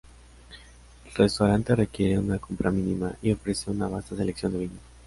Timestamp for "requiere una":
1.75-2.39